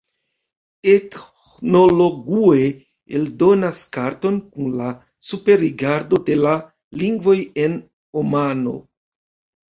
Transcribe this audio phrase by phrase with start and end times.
[0.91, 2.61] Ethnologue
[3.19, 4.87] eldonas karton kun la
[5.27, 6.55] superrigardo de la
[7.03, 7.35] lingvoj
[7.65, 7.77] en
[8.23, 8.75] Omano.